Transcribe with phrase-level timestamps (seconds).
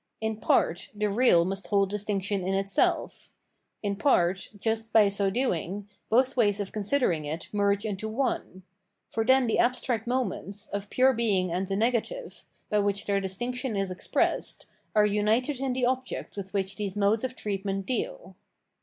[0.19, 3.29] In part, the real must hold distinction in itself;
[3.83, 8.63] in part, just by so doing, both ways of considering it merge into one;
[9.11, 13.75] for then the abstract moments, of pure being and the negative, by which their distinction
[13.75, 18.35] is expressed, are united in the object with which these modes of treatment deal.